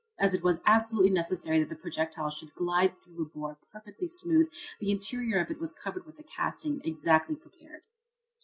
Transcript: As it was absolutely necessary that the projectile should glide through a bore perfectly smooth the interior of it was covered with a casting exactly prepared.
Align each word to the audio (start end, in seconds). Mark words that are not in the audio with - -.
As 0.17 0.33
it 0.33 0.41
was 0.43 0.61
absolutely 0.65 1.11
necessary 1.11 1.59
that 1.59 1.69
the 1.69 1.75
projectile 1.75 2.31
should 2.31 2.55
glide 2.55 2.99
through 2.99 3.21
a 3.23 3.25
bore 3.25 3.59
perfectly 3.71 4.07
smooth 4.07 4.51
the 4.79 4.89
interior 4.89 5.39
of 5.39 5.51
it 5.51 5.59
was 5.59 5.73
covered 5.73 6.07
with 6.07 6.17
a 6.17 6.23
casting 6.23 6.81
exactly 6.83 7.35
prepared. 7.35 7.83